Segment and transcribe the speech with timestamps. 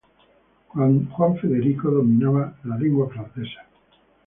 [0.73, 3.67] Juan Federico dominaba la lengua francesa.